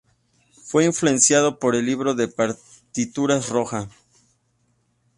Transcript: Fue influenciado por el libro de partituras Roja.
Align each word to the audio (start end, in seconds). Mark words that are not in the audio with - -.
Fue 0.63 0.83
influenciado 0.85 1.59
por 1.59 1.75
el 1.75 1.85
libro 1.85 2.15
de 2.15 2.27
partituras 2.27 3.49
Roja. 3.49 3.87